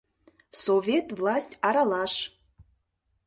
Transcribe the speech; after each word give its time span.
Совет 0.63 1.07
власть 1.19 1.55
аралаш 1.67 2.13